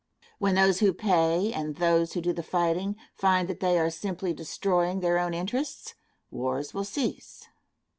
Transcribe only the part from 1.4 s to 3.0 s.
and those who do the fighting,